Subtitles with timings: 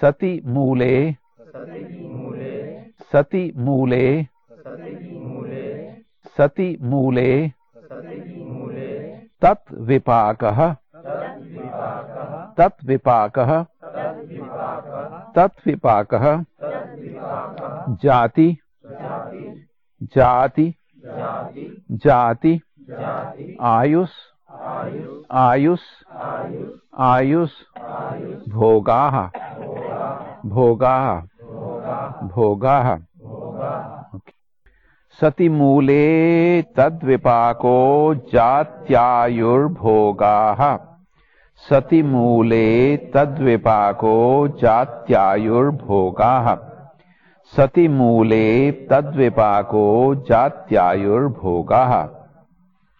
[0.00, 1.12] सति मूले।
[3.12, 4.22] सति मूले।
[6.36, 7.48] सति मूले।
[9.42, 10.72] तत् विपाकः।
[12.58, 13.62] तत् विपाकः।
[15.36, 16.44] तत् विपाकः।
[17.88, 18.56] जाति।
[20.16, 20.74] जाति।
[21.90, 22.60] जाति।
[23.60, 24.10] आयुष
[25.30, 25.80] आयुष
[26.98, 27.50] आयुष
[28.48, 29.43] भोगाः।
[30.46, 32.98] भोगाः। भोगाः।
[35.20, 40.78] सतिमूले तद्विपाको जात्यायुर्भोगाः।
[41.70, 46.58] सतिमूले तद्विपाको जात्यायुर्भोगाः।
[47.56, 52.23] सतिमूले तद्विपाको जात्यायुर्भोगाः।